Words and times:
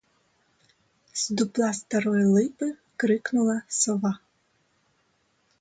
З 1.13 1.29
дупла 1.29 1.73
старої 1.73 2.25
липи 2.25 2.73
крикнула 2.95 3.61
сова. 3.67 4.19